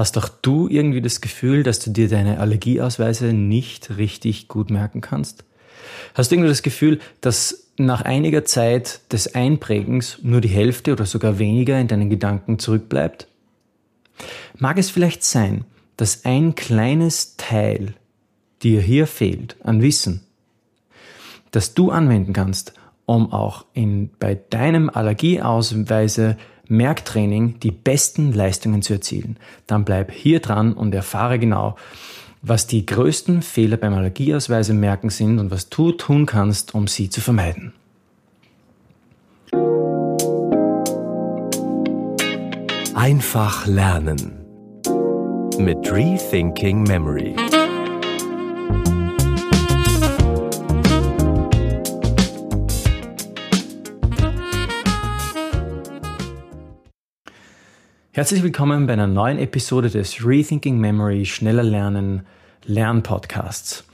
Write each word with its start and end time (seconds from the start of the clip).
Hast 0.00 0.16
auch 0.16 0.30
du 0.30 0.66
irgendwie 0.66 1.02
das 1.02 1.20
Gefühl, 1.20 1.62
dass 1.62 1.78
du 1.78 1.90
dir 1.90 2.08
deine 2.08 2.40
Allergieausweise 2.40 3.34
nicht 3.34 3.98
richtig 3.98 4.48
gut 4.48 4.70
merken 4.70 5.02
kannst? 5.02 5.44
Hast 6.14 6.30
du 6.30 6.36
irgendwie 6.36 6.48
das 6.48 6.62
Gefühl, 6.62 7.00
dass 7.20 7.66
nach 7.76 8.00
einiger 8.00 8.46
Zeit 8.46 9.02
des 9.12 9.34
Einprägens 9.34 10.16
nur 10.22 10.40
die 10.40 10.48
Hälfte 10.48 10.92
oder 10.92 11.04
sogar 11.04 11.38
weniger 11.38 11.78
in 11.78 11.86
deinen 11.86 12.08
Gedanken 12.08 12.58
zurückbleibt? 12.58 13.28
Mag 14.56 14.78
es 14.78 14.88
vielleicht 14.88 15.22
sein, 15.22 15.66
dass 15.98 16.24
ein 16.24 16.54
kleines 16.54 17.36
Teil 17.36 17.92
dir 18.62 18.80
hier 18.80 19.06
fehlt 19.06 19.56
an 19.62 19.82
Wissen, 19.82 20.22
das 21.50 21.74
du 21.74 21.90
anwenden 21.90 22.32
kannst, 22.32 22.72
um 23.04 23.34
auch 23.34 23.66
in, 23.74 24.08
bei 24.18 24.34
deinem 24.48 24.88
Allergieausweise 24.88 26.38
Merktraining 26.70 27.58
die 27.60 27.72
besten 27.72 28.32
Leistungen 28.32 28.80
zu 28.80 28.94
erzielen. 28.94 29.36
Dann 29.66 29.84
bleib 29.84 30.12
hier 30.12 30.40
dran 30.40 30.72
und 30.72 30.94
erfahre 30.94 31.38
genau, 31.38 31.76
was 32.42 32.66
die 32.66 32.86
größten 32.86 33.42
Fehler 33.42 33.76
beim 33.76 33.92
Allergieausweise 33.92 34.72
merken 34.72 35.10
sind 35.10 35.38
und 35.38 35.50
was 35.50 35.68
du 35.68 35.92
tun 35.92 36.26
kannst, 36.26 36.74
um 36.74 36.86
sie 36.86 37.10
zu 37.10 37.20
vermeiden. 37.20 37.72
Einfach 42.94 43.66
lernen 43.66 44.40
mit 45.58 45.92
Rethinking 45.92 46.84
Memory. 46.84 47.34
Herzlich 58.20 58.42
willkommen 58.42 58.86
bei 58.86 58.92
einer 58.92 59.06
neuen 59.06 59.38
Episode 59.38 59.88
des 59.88 60.22
Rethinking 60.22 60.78
Memory 60.78 61.24
Schneller 61.24 61.62
Lernen 61.62 62.26
Lernpodcasts. 62.66 63.84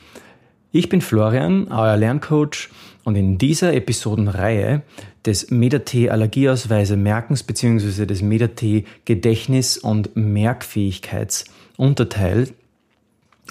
Ich 0.72 0.88
bin 0.88 1.00
Florian, 1.00 1.68
euer 1.70 1.96
Lerncoach 1.96 2.70
und 3.04 3.14
in 3.14 3.38
dieser 3.38 3.72
Episodenreihe 3.72 4.82
des 5.24 5.52
MetaT 5.52 6.10
Allergieausweise 6.10 6.96
Merkens 6.96 7.44
bzw. 7.44 8.04
des 8.04 8.20
MetaT 8.20 8.82
Gedächtnis- 9.04 9.78
und 9.78 10.16
Merkfähigkeitsunterteil 10.16 12.48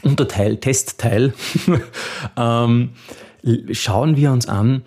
Unterteil, 0.04 0.58
Testteil, 0.58 1.34
ähm, 2.38 2.90
schauen 3.72 4.18
wir 4.18 4.34
uns 4.34 4.50
an, 4.50 4.82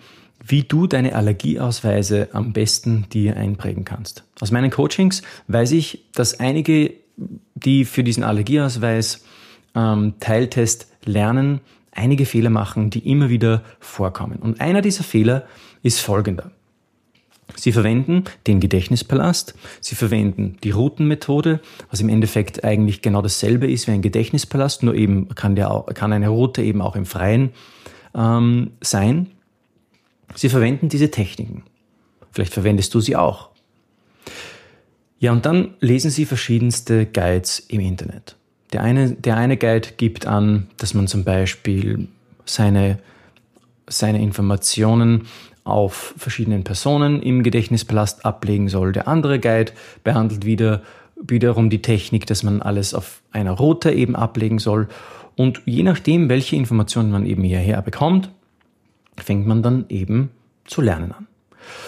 wie 0.49 0.63
du 0.63 0.87
deine 0.87 1.15
Allergieausweise 1.15 2.29
am 2.33 2.53
besten 2.53 3.05
dir 3.13 3.37
einprägen 3.37 3.85
kannst. 3.85 4.23
Aus 4.41 4.51
meinen 4.51 4.71
Coachings 4.71 5.21
weiß 5.47 5.71
ich, 5.71 6.05
dass 6.13 6.39
einige, 6.39 6.93
die 7.53 7.85
für 7.85 8.03
diesen 8.03 8.23
Allergieausweis 8.23 9.23
ähm, 9.75 10.15
Teiltest 10.19 10.87
lernen, 11.05 11.61
einige 11.91 12.25
Fehler 12.25 12.49
machen, 12.49 12.89
die 12.89 13.09
immer 13.09 13.29
wieder 13.29 13.63
vorkommen. 13.79 14.39
Und 14.39 14.59
einer 14.59 14.81
dieser 14.81 15.03
Fehler 15.03 15.45
ist 15.83 16.01
folgender. 16.01 16.51
Sie 17.55 17.71
verwenden 17.71 18.23
den 18.47 18.59
Gedächtnispalast, 18.59 19.55
sie 19.81 19.95
verwenden 19.95 20.57
die 20.63 20.71
Routenmethode, 20.71 21.59
was 21.89 21.99
im 21.99 22.09
Endeffekt 22.09 22.63
eigentlich 22.63 23.01
genau 23.01 23.21
dasselbe 23.21 23.69
ist 23.69 23.87
wie 23.87 23.91
ein 23.91 24.01
Gedächtnispalast, 24.01 24.83
nur 24.83 24.93
eben 24.95 25.29
kann, 25.29 25.55
der 25.55 25.85
kann 25.93 26.13
eine 26.13 26.29
Route 26.29 26.61
eben 26.61 26.81
auch 26.81 26.95
im 26.95 27.05
Freien 27.05 27.51
ähm, 28.15 28.71
sein. 28.81 29.27
Sie 30.35 30.49
verwenden 30.49 30.89
diese 30.89 31.11
Techniken. 31.11 31.63
Vielleicht 32.31 32.53
verwendest 32.53 32.93
du 32.93 33.01
sie 33.01 33.15
auch. 33.15 33.49
Ja, 35.19 35.33
und 35.33 35.45
dann 35.45 35.73
lesen 35.81 36.11
Sie 36.11 36.25
verschiedenste 36.25 37.05
Guides 37.05 37.59
im 37.59 37.81
Internet. 37.81 38.37
Der 38.71 38.83
eine, 38.83 39.11
der 39.11 39.35
eine 39.35 39.57
Guide 39.57 39.89
gibt 39.97 40.25
an, 40.27 40.67
dass 40.77 40.93
man 40.93 41.07
zum 41.07 41.23
Beispiel 41.23 42.07
seine, 42.45 42.99
seine 43.87 44.21
Informationen 44.21 45.27
auf 45.63 46.13
verschiedenen 46.17 46.63
Personen 46.63 47.21
im 47.21 47.43
Gedächtnispalast 47.43 48.25
ablegen 48.25 48.69
soll. 48.69 48.91
Der 48.91 49.07
andere 49.07 49.39
Guide 49.39 49.73
behandelt 50.03 50.45
wieder, 50.45 50.83
wiederum 51.21 51.69
die 51.69 51.81
Technik, 51.81 52.25
dass 52.27 52.43
man 52.43 52.61
alles 52.61 52.93
auf 52.93 53.21
einer 53.31 53.51
Route 53.51 53.91
eben 53.91 54.15
ablegen 54.15 54.59
soll. 54.59 54.87
Und 55.35 55.61
je 55.65 55.83
nachdem, 55.83 56.29
welche 56.29 56.55
Informationen 56.55 57.11
man 57.11 57.25
eben 57.25 57.43
hierher 57.43 57.81
bekommt, 57.81 58.29
fängt 59.19 59.47
man 59.47 59.63
dann 59.63 59.85
eben 59.89 60.31
zu 60.65 60.81
lernen 60.81 61.11
an. 61.11 61.27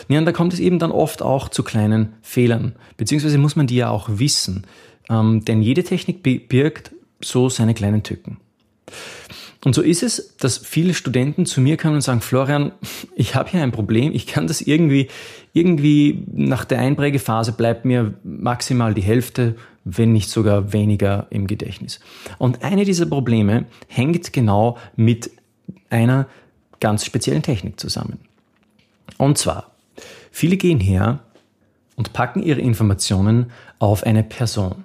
Ja, 0.10 0.20
und 0.20 0.26
da 0.26 0.32
kommt 0.32 0.54
es 0.54 0.60
eben 0.60 0.80
dann 0.80 0.92
oft 0.92 1.22
auch 1.22 1.50
zu 1.50 1.64
kleinen 1.64 2.14
Fehlern, 2.22 2.76
beziehungsweise 2.98 3.38
muss 3.38 3.56
man 3.56 3.68
die 3.68 3.76
ja 3.76 3.90
auch 3.90 4.10
wissen, 4.10 4.66
ähm, 5.10 5.44
denn 5.46 5.62
jede 5.62 5.84
Technik 5.84 6.24
birgt 6.24 6.92
so 7.24 7.50
seine 7.50 7.74
kleinen 7.74 8.04
Tücken. 8.04 8.38
Und 9.64 9.76
so 9.76 9.84
ist 9.84 10.02
es, 10.02 10.36
dass 10.38 10.58
viele 10.58 10.96
Studenten 10.96 11.46
zu 11.46 11.62
mir 11.62 11.78
kommen 11.78 11.96
und 11.96 12.02
sagen, 12.02 12.22
Florian, 12.22 12.72
ich 13.16 13.36
habe 13.36 13.50
hier 13.50 13.62
ein 13.62 13.72
Problem, 13.72 14.14
ich 14.14 14.28
kann 14.28 14.48
das 14.48 14.62
irgendwie, 14.62 15.08
irgendwie 15.54 16.24
nach 16.34 16.66
der 16.66 16.80
Einprägephase 16.80 17.52
bleibt 17.52 17.86
mir 17.86 18.14
maximal 18.24 18.94
die 18.94 19.04
Hälfte, 19.04 19.56
wenn 19.84 20.14
nicht 20.14 20.30
sogar 20.30 20.74
weniger 20.74 21.28
im 21.30 21.48
Gedächtnis. 21.48 22.00
Und 22.38 22.64
eine 22.64 22.86
dieser 22.86 23.06
Probleme 23.06 23.66
hängt 23.88 24.34
genau 24.34 24.78
mit 24.96 25.32
einer 25.90 26.28
ganz 26.82 27.06
speziellen 27.06 27.44
Technik 27.44 27.80
zusammen. 27.80 28.20
Und 29.18 29.38
zwar, 29.38 29.72
viele 30.32 30.58
gehen 30.58 30.82
her 30.82 31.20
und 31.96 32.12
packen 32.12 32.44
ihre 32.44 32.60
Informationen 32.60 33.52
auf 33.80 34.04
eine 34.04 34.24
Person. 34.24 34.84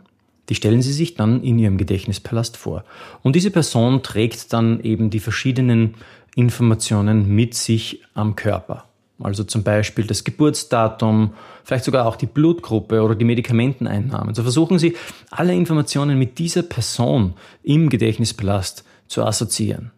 Die 0.49 0.55
stellen 0.55 0.83
sie 0.83 0.93
sich 0.93 1.15
dann 1.15 1.43
in 1.43 1.59
ihrem 1.59 1.77
Gedächtnispalast 1.77 2.57
vor. 2.57 2.85
Und 3.23 3.35
diese 3.35 3.51
Person 3.51 4.05
trägt 4.05 4.53
dann 4.53 4.81
eben 4.81 5.11
die 5.11 5.19
verschiedenen 5.19 5.95
Informationen 6.37 7.29
mit 7.35 7.55
sich 7.55 8.03
am 8.15 8.37
Körper. 8.37 8.85
Also 9.19 9.45
zum 9.45 9.63
Beispiel 9.63 10.07
das 10.07 10.25
Geburtsdatum, 10.25 11.33
vielleicht 11.65 11.85
sogar 11.85 12.07
auch 12.07 12.17
die 12.17 12.27
Blutgruppe 12.27 13.03
oder 13.03 13.15
die 13.15 13.25
Medikamenteneinnahmen. 13.25 14.35
So 14.35 14.43
versuchen 14.43 14.79
Sie, 14.79 14.95
alle 15.31 15.55
Informationen 15.55 16.19
mit 16.19 16.39
dieser 16.39 16.63
Person 16.63 17.35
im 17.63 17.89
Gedächtnispalast 17.89 18.85
zu 19.09 19.25
assoziieren. 19.25 19.91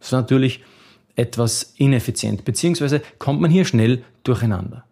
Das 0.00 0.08
ist 0.08 0.12
natürlich 0.12 0.60
etwas 1.18 1.74
ineffizient, 1.76 2.44
beziehungsweise 2.44 3.02
kommt 3.18 3.40
man 3.40 3.50
hier 3.50 3.64
schnell 3.64 4.02
durcheinander. 4.22 4.84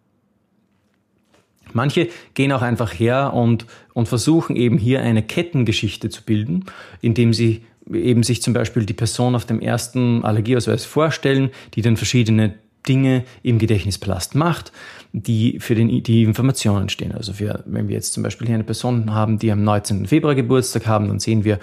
Manche 1.73 2.09
gehen 2.33 2.51
auch 2.51 2.61
einfach 2.61 2.93
her 2.93 3.33
und, 3.33 3.65
und 3.93 4.07
versuchen 4.07 4.55
eben 4.55 4.77
hier 4.77 5.01
eine 5.01 5.23
Kettengeschichte 5.23 6.09
zu 6.09 6.23
bilden, 6.23 6.65
indem 7.01 7.33
sie 7.33 7.63
eben 7.91 8.23
sich 8.23 8.41
zum 8.41 8.53
Beispiel 8.53 8.85
die 8.85 8.93
Person 8.93 9.35
auf 9.35 9.45
dem 9.45 9.61
ersten 9.61 10.23
Allergieausweis 10.23 10.85
vorstellen, 10.85 11.51
die 11.73 11.81
dann 11.81 11.97
verschiedene 11.97 12.55
Dinge 12.87 13.23
im 13.43 13.59
Gedächtnispalast 13.59 14.35
macht, 14.35 14.71
die 15.13 15.59
für 15.59 15.75
den, 15.75 16.03
die 16.03 16.23
Informationen 16.23 16.89
stehen. 16.89 17.11
Also 17.11 17.33
für, 17.33 17.63
wenn 17.65 17.87
wir 17.87 17.95
jetzt 17.95 18.13
zum 18.13 18.23
Beispiel 18.23 18.47
hier 18.47 18.55
eine 18.55 18.63
Person 18.63 19.13
haben, 19.13 19.39
die 19.39 19.51
am 19.51 19.63
19. 19.63 20.07
Februar 20.07 20.35
Geburtstag 20.35 20.87
haben, 20.87 21.07
dann 21.07 21.19
sehen 21.19 21.43
wir, 21.43 21.59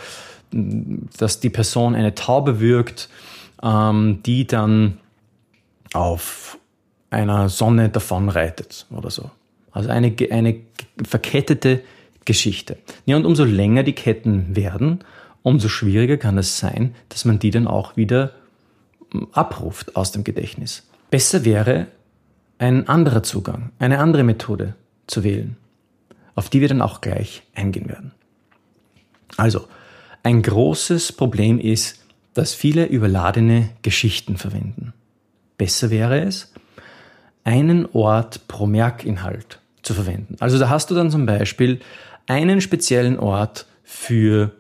dass 1.18 1.40
die 1.40 1.50
Person 1.50 1.94
eine 1.94 2.14
Taube 2.14 2.60
wirkt, 2.60 3.08
ähm, 3.62 4.20
die 4.24 4.46
dann 4.46 4.98
auf 5.92 6.58
einer 7.10 7.48
Sonne 7.48 7.88
davonreitet 7.88 8.86
oder 8.90 9.10
so. 9.10 9.30
Also 9.72 9.88
eine, 9.88 10.14
eine 10.30 10.60
verkettete 11.04 11.82
Geschichte. 12.24 12.76
Ja, 13.06 13.16
und 13.16 13.26
umso 13.26 13.44
länger 13.44 13.82
die 13.82 13.92
Ketten 13.92 14.56
werden, 14.56 15.00
umso 15.42 15.68
schwieriger 15.68 16.16
kann 16.16 16.38
es 16.38 16.58
sein, 16.58 16.94
dass 17.08 17.24
man 17.24 17.38
die 17.38 17.50
dann 17.50 17.66
auch 17.66 17.96
wieder 17.96 18.32
hm, 19.12 19.28
abruft 19.32 19.96
aus 19.96 20.12
dem 20.12 20.24
Gedächtnis. 20.24 20.88
Besser 21.10 21.44
wäre 21.44 21.86
ein 22.58 22.88
anderer 22.88 23.22
Zugang, 23.22 23.70
eine 23.78 23.98
andere 23.98 24.24
Methode 24.24 24.74
zu 25.06 25.22
wählen, 25.22 25.56
auf 26.34 26.48
die 26.48 26.60
wir 26.60 26.68
dann 26.68 26.82
auch 26.82 27.00
gleich 27.00 27.42
eingehen 27.54 27.88
werden. 27.88 28.12
Also, 29.36 29.66
ein 30.22 30.42
großes 30.42 31.12
Problem 31.12 31.58
ist, 31.58 32.03
dass 32.34 32.54
viele 32.54 32.86
überladene 32.86 33.70
Geschichten 33.82 34.36
verwenden. 34.36 34.92
Besser 35.56 35.90
wäre 35.90 36.20
es, 36.20 36.52
einen 37.44 37.86
Ort 37.92 38.48
pro 38.48 38.66
Merkinhalt 38.66 39.60
zu 39.82 39.94
verwenden. 39.94 40.36
Also 40.40 40.58
da 40.58 40.68
hast 40.68 40.90
du 40.90 40.94
dann 40.94 41.10
zum 41.10 41.26
Beispiel 41.26 41.80
einen 42.26 42.60
speziellen 42.60 43.18
Ort 43.18 43.66
für 43.82 44.52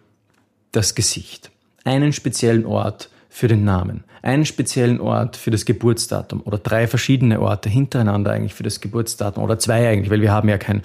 das 0.72 0.94
Gesicht, 0.94 1.50
einen 1.84 2.12
speziellen 2.12 2.66
Ort 2.66 3.08
für 3.28 3.48
den 3.48 3.64
Namen, 3.64 4.04
einen 4.22 4.44
speziellen 4.44 5.00
Ort 5.00 5.36
für 5.36 5.50
das 5.50 5.64
Geburtsdatum 5.64 6.42
oder 6.42 6.58
drei 6.58 6.86
verschiedene 6.86 7.40
Orte 7.40 7.68
hintereinander 7.68 8.32
eigentlich 8.32 8.54
für 8.54 8.62
das 8.62 8.80
Geburtsdatum 8.80 9.42
oder 9.42 9.58
zwei 9.58 9.88
eigentlich, 9.88 10.10
weil 10.10 10.20
wir 10.20 10.30
haben 10.30 10.48
ja 10.48 10.58
kein, 10.58 10.82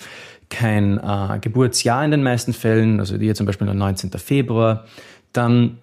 kein 0.50 0.98
äh, 0.98 1.40
Geburtsjahr 1.40 2.04
in 2.04 2.12
den 2.12 2.24
meisten 2.24 2.54
Fällen, 2.54 3.00
also 3.00 3.18
hier 3.18 3.36
zum 3.36 3.46
Beispiel 3.46 3.68
der 3.68 3.76
19. 3.76 4.12
Februar, 4.12 4.86
dann 5.34 5.78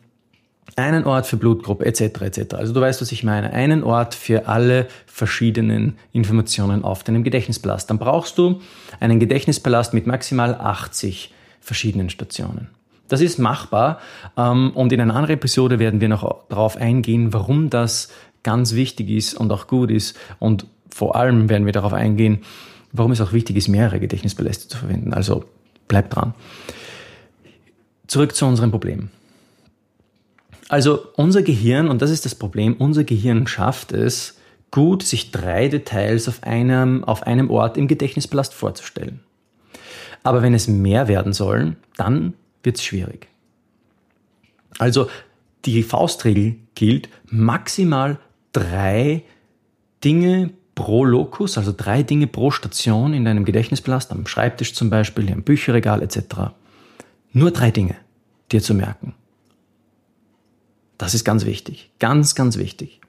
einen 0.74 1.04
Ort 1.04 1.26
für 1.26 1.36
Blutgruppe 1.36 1.86
etc. 1.86 2.00
etc. 2.22 2.54
Also 2.54 2.72
du 2.72 2.80
weißt, 2.80 3.00
was 3.00 3.12
ich 3.12 3.22
meine. 3.22 3.52
Einen 3.52 3.84
Ort 3.84 4.14
für 4.14 4.48
alle 4.48 4.88
verschiedenen 5.06 5.96
Informationen 6.12 6.84
auf 6.84 7.04
deinem 7.04 7.22
Gedächtnispalast. 7.22 7.88
Dann 7.88 7.98
brauchst 7.98 8.36
du 8.38 8.60
einen 8.98 9.20
Gedächtnispalast 9.20 9.94
mit 9.94 10.06
maximal 10.06 10.54
80 10.54 11.32
verschiedenen 11.60 12.10
Stationen. 12.10 12.68
Das 13.08 13.20
ist 13.20 13.38
machbar 13.38 14.00
ähm, 14.36 14.72
und 14.74 14.92
in 14.92 15.00
einer 15.00 15.14
anderen 15.14 15.36
Episode 15.36 15.78
werden 15.78 16.00
wir 16.00 16.08
noch 16.08 16.48
darauf 16.48 16.76
eingehen, 16.76 17.32
warum 17.32 17.70
das 17.70 18.08
ganz 18.42 18.74
wichtig 18.74 19.10
ist 19.10 19.34
und 19.34 19.52
auch 19.52 19.66
gut 19.68 19.90
ist 19.90 20.16
und 20.38 20.66
vor 20.88 21.16
allem 21.16 21.48
werden 21.48 21.66
wir 21.66 21.72
darauf 21.72 21.92
eingehen, 21.92 22.42
warum 22.92 23.12
es 23.12 23.20
auch 23.20 23.32
wichtig 23.32 23.56
ist, 23.56 23.68
mehrere 23.68 24.00
Gedächtnispaläste 24.00 24.68
zu 24.68 24.78
verwenden. 24.78 25.12
Also 25.12 25.44
bleibt 25.88 26.14
dran. 26.14 26.34
Zurück 28.06 28.34
zu 28.34 28.46
unserem 28.46 28.70
Problem. 28.70 29.10
Also 30.68 31.06
unser 31.14 31.42
Gehirn, 31.42 31.88
und 31.88 32.02
das 32.02 32.10
ist 32.10 32.24
das 32.24 32.34
Problem, 32.34 32.74
unser 32.74 33.04
Gehirn 33.04 33.46
schafft 33.46 33.92
es, 33.92 34.38
gut 34.70 35.02
sich 35.02 35.30
drei 35.30 35.68
Details 35.68 36.28
auf 36.28 36.42
einem, 36.42 37.04
auf 37.04 37.22
einem 37.22 37.50
Ort 37.50 37.76
im 37.76 37.86
Gedächtnispalast 37.86 38.52
vorzustellen. 38.52 39.20
Aber 40.22 40.42
wenn 40.42 40.54
es 40.54 40.66
mehr 40.66 41.06
werden 41.06 41.32
sollen, 41.32 41.76
dann 41.96 42.34
wird 42.62 42.76
es 42.76 42.84
schwierig. 42.84 43.28
Also 44.78 45.08
die 45.64 45.82
Faustregel 45.82 46.56
gilt, 46.74 47.08
maximal 47.26 48.18
drei 48.52 49.22
Dinge 50.02 50.50
pro 50.74 51.04
Locus, 51.04 51.58
also 51.58 51.72
drei 51.74 52.02
Dinge 52.02 52.26
pro 52.26 52.50
Station 52.50 53.14
in 53.14 53.24
deinem 53.24 53.44
Gedächtnispalast, 53.44 54.12
am 54.12 54.26
Schreibtisch 54.26 54.74
zum 54.74 54.90
Beispiel, 54.90 55.30
im 55.30 55.42
Bücherregal 55.42 56.02
etc. 56.02 56.52
Nur 57.32 57.50
drei 57.50 57.70
Dinge 57.70 57.94
dir 58.52 58.62
zu 58.62 58.74
merken. 58.74 59.14
Das 60.98 61.14
ist 61.14 61.24
ganz 61.24 61.44
wichtig, 61.44 61.90
ganz, 61.98 62.34
ganz 62.34 62.56
wichtig. 62.56 63.00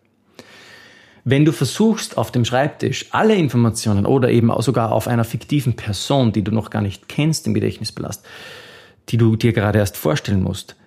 Wenn 1.24 1.44
du 1.44 1.51
versuchst, 1.51 2.18
auf 2.18 2.31
dem 2.31 2.45
Schreibtisch 2.45 3.07
alle 3.12 3.36
Informationen 3.36 4.06
oder 4.06 4.30
eben 4.30 4.50
sogar 4.62 4.94
auf 4.94 5.10
einer 5.10 5.25
fiktiven 5.25 5.75
Person, 5.75 6.31
die 6.31 6.42
du 6.42 6.51
noch 6.51 6.69
gar 6.69 6.81
nicht 6.81 7.10
kennst 7.10 7.48
im 7.48 7.54
Gedächtnispalast, 7.54 8.25
die 9.10 9.18
du 9.18 9.36
dir 9.36 9.51
gerade 9.51 9.80
erst 9.80 9.98
vorstellen 9.98 10.42
musst, 10.42 10.78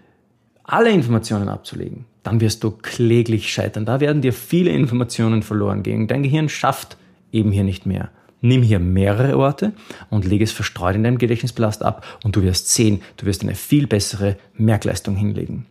alle 0.64 0.90
Informationen 0.90 1.48
abzulegen, 1.48 2.06
dann 2.22 2.40
wirst 2.40 2.64
du 2.64 2.70
kläglich 2.70 3.52
scheitern. 3.52 3.84
Da 3.84 4.00
werden 4.00 4.22
dir 4.22 4.32
viele 4.32 4.70
Informationen 4.70 5.42
verloren 5.42 5.82
gehen. 5.82 6.06
Dein 6.06 6.22
Gehirn 6.22 6.48
schafft 6.48 6.96
eben 7.32 7.52
hier 7.52 7.64
nicht 7.64 7.86
mehr. 7.86 8.10
Nimm 8.40 8.62
hier 8.62 8.78
mehrere 8.78 9.36
Orte 9.36 9.72
und 10.08 10.24
lege 10.24 10.44
es 10.44 10.52
verstreut 10.52 10.96
in 10.96 11.04
deinem 11.04 11.18
Gedächtnispalast 11.18 11.82
ab 11.82 12.06
und 12.24 12.36
du 12.36 12.42
wirst 12.42 12.68
sehen, 12.68 13.02
du 13.18 13.26
wirst 13.26 13.42
eine 13.42 13.54
viel 13.54 13.86
bessere 13.86 14.38
Merkleistung 14.54 15.16
hinlegen. 15.16 15.66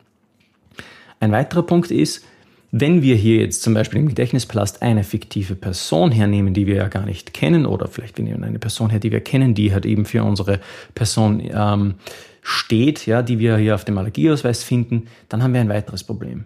Ein 1.19 1.31
weiterer 1.31 1.63
Punkt 1.63 1.91
ist, 1.91 2.25
wenn 2.71 3.01
wir 3.01 3.15
hier 3.15 3.37
jetzt 3.37 3.63
zum 3.63 3.73
Beispiel 3.73 3.99
im 3.99 4.09
Gedächtnispalast 4.09 4.81
eine 4.81 5.03
fiktive 5.03 5.55
Person 5.55 6.11
hernehmen, 6.11 6.53
die 6.53 6.67
wir 6.67 6.75
ja 6.75 6.87
gar 6.87 7.05
nicht 7.05 7.33
kennen, 7.33 7.65
oder 7.65 7.87
vielleicht 7.87 8.17
wir 8.17 8.25
nehmen 8.25 8.43
eine 8.43 8.59
Person 8.59 8.91
her, 8.91 8.99
die 8.99 9.11
wir 9.11 9.21
kennen, 9.21 9.55
die 9.55 9.73
halt 9.73 9.85
eben 9.85 10.05
für 10.05 10.23
unsere 10.23 10.59
Person 10.93 11.41
ähm, 11.51 11.95
steht, 12.41 13.07
ja, 13.07 13.21
die 13.23 13.39
wir 13.39 13.57
hier 13.57 13.75
auf 13.75 13.85
dem 13.85 13.97
Allergieausweis 13.97 14.63
finden, 14.63 15.07
dann 15.29 15.41
haben 15.41 15.53
wir 15.53 15.61
ein 15.61 15.69
weiteres 15.69 16.03
Problem. 16.03 16.45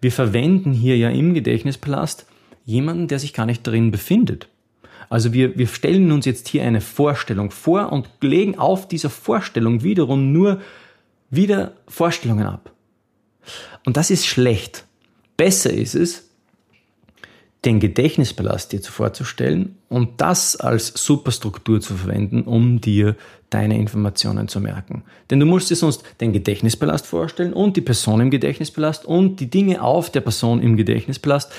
Wir 0.00 0.12
verwenden 0.12 0.72
hier 0.72 0.96
ja 0.96 1.10
im 1.10 1.34
Gedächtnispalast 1.34 2.26
jemanden, 2.64 3.08
der 3.08 3.18
sich 3.18 3.34
gar 3.34 3.46
nicht 3.46 3.66
darin 3.66 3.90
befindet. 3.90 4.48
Also 5.08 5.32
wir, 5.32 5.58
wir 5.58 5.66
stellen 5.66 6.12
uns 6.12 6.24
jetzt 6.24 6.46
hier 6.48 6.62
eine 6.62 6.80
Vorstellung 6.80 7.50
vor 7.50 7.92
und 7.92 8.08
legen 8.20 8.56
auf 8.56 8.86
dieser 8.86 9.10
Vorstellung 9.10 9.82
wiederum 9.82 10.32
nur 10.32 10.60
wieder 11.30 11.72
Vorstellungen 11.88 12.46
ab. 12.46 12.72
Und 13.84 13.96
das 13.96 14.10
ist 14.10 14.26
schlecht. 14.26 14.84
Besser 15.36 15.72
ist 15.72 15.94
es, 15.94 16.30
den 17.64 17.78
Gedächtnispalast 17.78 18.72
dir 18.72 18.82
vorzustellen 18.82 19.76
und 19.88 20.20
das 20.20 20.56
als 20.56 20.92
Superstruktur 20.96 21.80
zu 21.80 21.94
verwenden, 21.94 22.42
um 22.42 22.80
dir 22.80 23.16
deine 23.50 23.76
Informationen 23.78 24.48
zu 24.48 24.60
merken. 24.60 25.02
Denn 25.28 25.40
du 25.40 25.46
musst 25.46 25.70
dir 25.70 25.76
sonst 25.76 26.02
den 26.20 26.32
Gedächtnispalast 26.32 27.06
vorstellen 27.06 27.52
und 27.52 27.76
die 27.76 27.82
Person 27.82 28.20
im 28.20 28.30
Gedächtnispalast 28.30 29.04
und 29.04 29.40
die 29.40 29.50
Dinge 29.50 29.82
auf 29.82 30.10
der 30.10 30.22
Person 30.22 30.62
im 30.62 30.76
Gedächtnispalast. 30.76 31.52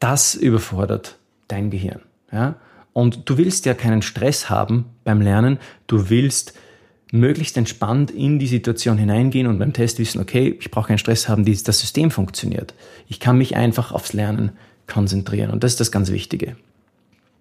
Das 0.00 0.34
überfordert 0.34 1.16
dein 1.48 1.70
Gehirn. 1.70 2.00
Ja? 2.32 2.56
Und 2.94 3.28
du 3.28 3.36
willst 3.36 3.66
ja 3.66 3.74
keinen 3.74 4.02
Stress 4.02 4.48
haben 4.48 4.86
beim 5.02 5.20
Lernen. 5.20 5.58
Du 5.86 6.08
willst 6.08 6.54
möglichst 7.14 7.56
entspannt 7.56 8.10
in 8.10 8.40
die 8.40 8.48
Situation 8.48 8.98
hineingehen 8.98 9.46
und 9.46 9.60
beim 9.60 9.72
Test 9.72 10.00
wissen, 10.00 10.20
okay, 10.20 10.56
ich 10.58 10.72
brauche 10.72 10.88
keinen 10.88 10.98
Stress 10.98 11.28
haben, 11.28 11.44
das 11.44 11.78
System 11.78 12.10
funktioniert. 12.10 12.74
Ich 13.08 13.20
kann 13.20 13.38
mich 13.38 13.54
einfach 13.54 13.92
aufs 13.92 14.14
Lernen 14.14 14.50
konzentrieren. 14.88 15.50
Und 15.50 15.62
das 15.62 15.72
ist 15.72 15.80
das 15.80 15.92
ganz 15.92 16.10
Wichtige. 16.10 16.56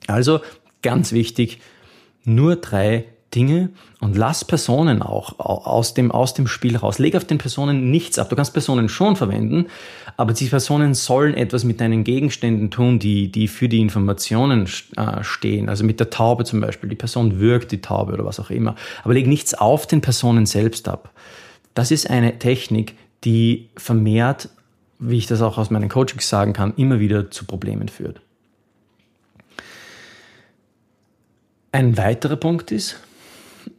Also 0.05 0.41
ganz 0.83 1.11
wichtig, 1.11 1.59
nur 2.23 2.55
drei 2.55 3.05
Dinge 3.33 3.69
und 3.99 4.17
lass 4.17 4.45
Personen 4.45 5.01
auch 5.01 5.39
aus 5.39 5.93
dem, 5.93 6.11
aus 6.11 6.33
dem 6.33 6.47
Spiel 6.47 6.77
raus. 6.77 6.99
Leg 6.99 7.15
auf 7.15 7.25
den 7.25 7.37
Personen 7.37 7.91
nichts 7.91 8.19
ab. 8.19 8.29
Du 8.29 8.35
kannst 8.35 8.53
Personen 8.53 8.89
schon 8.89 9.15
verwenden, 9.15 9.67
aber 10.17 10.33
die 10.33 10.45
Personen 10.45 10.93
sollen 10.93 11.33
etwas 11.33 11.63
mit 11.63 11.81
deinen 11.81 12.03
Gegenständen 12.03 12.71
tun, 12.71 12.99
die, 12.99 13.31
die 13.31 13.47
für 13.47 13.69
die 13.69 13.79
Informationen 13.79 14.67
äh, 14.95 15.23
stehen. 15.23 15.69
Also 15.69 15.83
mit 15.83 15.99
der 15.99 16.09
Taube 16.09 16.43
zum 16.45 16.61
Beispiel. 16.61 16.89
Die 16.89 16.95
Person 16.95 17.39
wirkt 17.39 17.71
die 17.71 17.81
Taube 17.81 18.13
oder 18.13 18.25
was 18.25 18.39
auch 18.39 18.49
immer. 18.49 18.75
Aber 19.03 19.13
leg 19.13 19.27
nichts 19.27 19.53
auf 19.53 19.87
den 19.87 20.01
Personen 20.01 20.45
selbst 20.45 20.87
ab. 20.87 21.11
Das 21.73 21.91
ist 21.91 22.09
eine 22.09 22.37
Technik, 22.39 22.95
die 23.23 23.69
vermehrt 23.75 24.49
wie 25.05 25.17
ich 25.17 25.27
das 25.27 25.41
auch 25.41 25.57
aus 25.57 25.69
meinen 25.69 25.89
Coachings 25.89 26.29
sagen 26.29 26.53
kann, 26.53 26.73
immer 26.77 26.99
wieder 26.99 27.29
zu 27.29 27.45
Problemen 27.45 27.89
führt. 27.89 28.21
Ein 31.71 31.97
weiterer 31.97 32.35
Punkt 32.35 32.71
ist, 32.71 32.99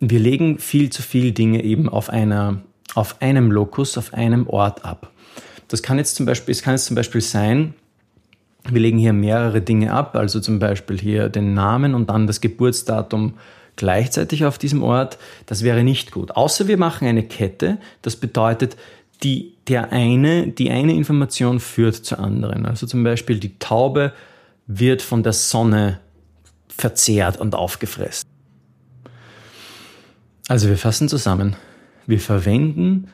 wir 0.01 0.19
legen 0.19 0.59
viel 0.59 0.91
zu 0.91 1.03
viel 1.03 1.33
Dinge 1.33 1.63
eben 1.63 1.89
auf, 1.89 2.11
einer, 2.11 2.63
auf 2.95 3.21
einem 3.21 3.51
Lokus, 3.51 3.99
auf 3.99 4.15
einem 4.15 4.49
Ort 4.49 4.85
ab. 4.85 5.11
Das 5.69 5.83
kann 5.83 5.99
jetzt 5.99 6.17
zum 6.17 6.27
Beispiel, 6.27 6.53
es 6.53 6.63
kann 6.63 6.75
jetzt 6.75 6.87
zum 6.87 6.97
Beispiel 6.97 7.21
sein, 7.21 7.75
wir 8.69 8.81
legen 8.81 8.99
hier 8.99 9.13
mehrere 9.13 9.61
Dinge 9.61 9.93
ab, 9.93 10.17
also 10.17 10.41
zum 10.41 10.59
Beispiel 10.59 10.99
hier 10.99 11.29
den 11.29 11.55
Namen 11.55 11.95
und 11.95 12.09
dann 12.09 12.27
das 12.27 12.41
Geburtsdatum 12.41 13.35
gleichzeitig 13.77 14.45
auf 14.45 14.57
diesem 14.57 14.83
Ort. 14.83 15.19
Das 15.47 15.63
wäre 15.63 15.85
nicht 15.85 16.13
gut. 16.13 16.31
Außer 16.31 16.67
wir 16.69 16.79
machen 16.79 17.07
eine 17.07 17.25
Kette. 17.25 17.79
Das 18.03 18.17
bedeutet, 18.17 18.77
die, 19.23 19.55
der 19.69 19.93
eine, 19.93 20.49
die 20.49 20.71
eine 20.71 20.95
Information 20.95 21.61
führt 21.61 21.97
zur 21.97 22.21
anderen. 22.21 22.67
Also 22.67 22.87
zum 22.87 23.05
Beispiel 23.05 23.39
die 23.39 23.59
Taube 23.59 24.13
wird 24.67 25.03
von 25.03 25.23
der 25.23 25.33
Sonne 25.33 26.01
verzehrt 26.69 27.39
und 27.39 27.55
aufgefressen. 27.55 28.29
Also 30.49 30.69
wir 30.69 30.77
fassen 30.77 31.09
zusammen. 31.09 31.57
Wir 32.07 32.21
verwenden 32.21 33.09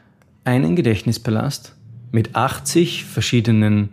einen 0.45 0.75
Gedächtnispalast 0.75 1.77
mit 2.11 2.35
80 2.35 3.05
verschiedenen 3.05 3.91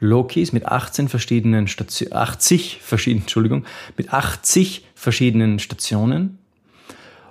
Lokis, 0.00 0.52
mit 0.52 0.66
18 0.66 1.08
verschiedenen 1.08 1.66
Stationen, 1.66 2.12
80 2.12 2.80
verschiedenen, 2.82 3.22
Entschuldigung, 3.22 3.64
mit 3.96 4.12
80 4.12 4.84
verschiedenen 4.94 5.58
Stationen 5.58 6.38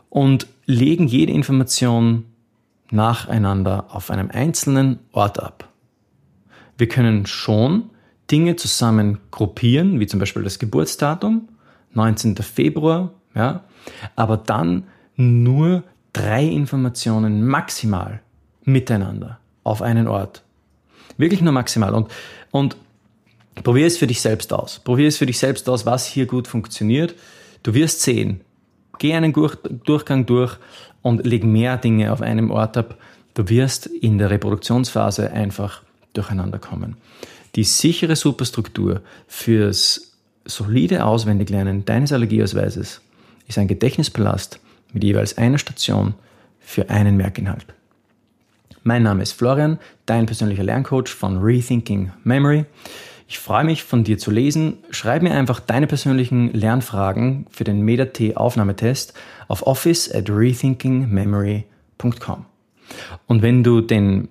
und 0.09 0.47
legen 0.65 1.07
jede 1.07 1.33
Information 1.33 2.25
nacheinander 2.89 3.87
auf 3.89 4.09
einem 4.09 4.29
einzelnen 4.31 4.99
Ort 5.11 5.41
ab. 5.41 5.69
Wir 6.77 6.87
können 6.87 7.27
schon 7.27 7.89
Dinge 8.31 8.55
zusammen 8.55 9.19
gruppieren, 9.29 9.99
wie 9.99 10.07
zum 10.07 10.19
Beispiel 10.19 10.43
das 10.43 10.57
Geburtsdatum, 10.57 11.49
19. 11.93 12.37
Februar, 12.37 13.11
ja, 13.35 13.63
aber 14.15 14.37
dann 14.37 14.85
nur 15.15 15.83
drei 16.13 16.45
Informationen 16.45 17.45
maximal 17.45 18.21
miteinander 18.63 19.39
auf 19.63 19.81
einen 19.81 20.07
Ort. 20.07 20.43
Wirklich 21.17 21.41
nur 21.41 21.53
maximal. 21.53 21.93
Und, 21.93 22.07
und 22.51 22.77
probier 23.63 23.87
es 23.87 23.97
für 23.97 24.07
dich 24.07 24.21
selbst 24.21 24.53
aus. 24.53 24.79
Probier 24.79 25.07
es 25.07 25.17
für 25.17 25.25
dich 25.25 25.39
selbst 25.39 25.67
aus, 25.69 25.85
was 25.85 26.05
hier 26.05 26.25
gut 26.25 26.47
funktioniert. 26.47 27.15
Du 27.63 27.73
wirst 27.73 28.01
sehen. 28.01 28.41
Geh 28.99 29.13
einen 29.13 29.33
Durchgang 29.85 30.25
durch 30.25 30.57
und 31.01 31.25
leg 31.25 31.43
mehr 31.43 31.77
Dinge 31.77 32.11
auf 32.11 32.21
einem 32.21 32.51
Ort 32.51 32.77
ab. 32.77 32.97
Du 33.33 33.49
wirst 33.49 33.87
in 33.87 34.17
der 34.17 34.29
Reproduktionsphase 34.29 35.31
einfach 35.31 35.81
durcheinander 36.13 36.59
kommen. 36.59 36.97
Die 37.55 37.63
sichere 37.63 38.15
Superstruktur 38.15 39.01
fürs 39.27 40.13
solide 40.45 41.05
Auswendiglernen 41.05 41.85
deines 41.85 42.11
Allergieausweises 42.11 43.01
ist 43.47 43.57
ein 43.57 43.67
Gedächtnispalast 43.67 44.59
mit 44.93 45.03
jeweils 45.03 45.37
einer 45.37 45.57
Station 45.57 46.13
für 46.59 46.89
einen 46.89 47.17
Merkinhalt. 47.17 47.65
Mein 48.83 49.03
Name 49.03 49.23
ist 49.23 49.33
Florian, 49.33 49.79
dein 50.05 50.25
persönlicher 50.25 50.63
Lerncoach 50.63 51.09
von 51.09 51.39
Rethinking 51.39 52.11
Memory. 52.23 52.65
Ich 53.27 53.39
freue 53.39 53.63
mich, 53.63 53.83
von 53.83 54.03
dir 54.03 54.17
zu 54.17 54.29
lesen. 54.29 54.77
Schreib 54.91 55.23
mir 55.23 55.33
einfach 55.33 55.59
deine 55.59 55.87
persönlichen 55.87 56.53
Lernfragen 56.53 57.47
für 57.49 57.63
den 57.63 57.81
MetaT-Aufnahmetest 57.81 59.13
auf 59.47 59.65
office 59.65 60.13
at 60.13 60.29
rethinkingmemory.com. 60.29 62.45
Und 63.27 63.41
wenn 63.41 63.63
du 63.63 63.81
den 63.81 64.27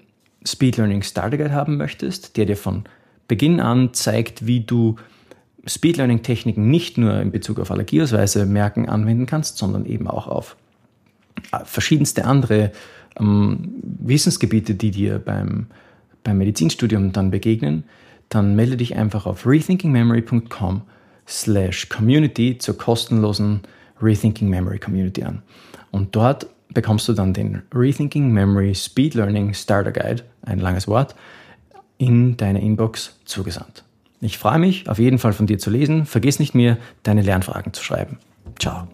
Speed 0.46 0.76
Learning 0.76 1.02
Starter 1.02 1.38
Guide 1.38 1.52
haben 1.52 1.76
möchtest, 1.76 2.36
der 2.36 2.46
dir 2.46 2.56
von 2.56 2.84
Beginn 3.28 3.60
an 3.60 3.94
zeigt, 3.94 4.46
wie 4.46 4.60
du 4.60 4.96
Speed 5.66 5.96
Learning 5.96 6.22
Techniken 6.22 6.70
nicht 6.70 6.98
nur 6.98 7.20
in 7.20 7.30
Bezug 7.30 7.60
auf 7.60 7.70
Allergieausweise 7.70 8.46
merken 8.46 8.88
anwenden 8.88 9.26
kannst, 9.26 9.58
sondern 9.58 9.86
eben 9.86 10.08
auch 10.08 10.26
auf 10.26 10.56
äh, 11.52 11.64
verschiedenste 11.64 12.24
andere 12.24 12.72
ähm, 13.18 13.80
Wissensgebiete, 14.00 14.74
die 14.74 14.90
dir 14.90 15.18
beim, 15.18 15.66
beim 16.24 16.38
Medizinstudium 16.38 17.12
dann 17.12 17.30
begegnen, 17.30 17.84
dann 18.28 18.56
melde 18.56 18.76
dich 18.76 18.96
einfach 18.96 19.26
auf 19.26 19.46
rethinkingmemory.com 19.46 20.82
slash 21.28 21.88
community 21.88 22.58
zur 22.58 22.76
kostenlosen 22.76 23.60
Rethinking 24.00 24.48
Memory 24.48 24.78
Community 24.78 25.22
an. 25.22 25.42
Und 25.90 26.16
dort 26.16 26.46
bekommst 26.72 27.08
du 27.08 27.12
dann 27.12 27.34
den 27.34 27.62
Rethinking 27.72 28.32
Memory 28.32 28.74
Speed 28.74 29.14
Learning 29.14 29.54
Starter 29.54 29.92
Guide, 29.92 30.24
ein 30.42 30.58
langes 30.58 30.88
Wort, 30.88 31.14
in 31.98 32.36
deine 32.36 32.60
Inbox 32.60 33.18
zugesandt. 33.24 33.84
Ich 34.24 34.38
freue 34.38 34.60
mich 34.60 34.88
auf 34.88 35.00
jeden 35.00 35.18
Fall 35.18 35.32
von 35.32 35.46
dir 35.46 35.58
zu 35.58 35.68
lesen. 35.68 36.06
Vergiss 36.06 36.38
nicht 36.38 36.54
mehr, 36.54 36.78
deine 37.02 37.22
Lernfragen 37.22 37.72
zu 37.72 37.82
schreiben. 37.82 38.18
Ciao. 38.56 38.86